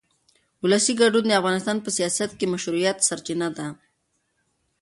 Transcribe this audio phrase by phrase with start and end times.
[0.63, 3.67] ولسي ګډون د افغانستان په سیاست کې د مشروعیت سرچینه ده